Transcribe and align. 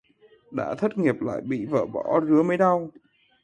Đã 0.51 0.75
thất 0.75 0.97
nghiệp 0.97 1.15
lại 1.21 1.41
bị 1.41 1.65
vợ 1.65 1.85
bỏ, 1.85 2.21
rứa 2.29 2.43
mới 2.43 2.57
đau 2.57 2.91